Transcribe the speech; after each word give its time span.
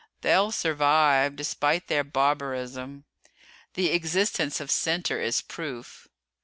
They'll 0.21 0.49
survive, 0.51 1.35
despite 1.35 1.85
their 1.87 2.03
barbarism. 2.03 3.03
The 3.75 3.91
existence 3.91 4.59
of 4.59 4.71
Center 4.71 5.21
is 5.21 5.41
proof." 5.43 6.07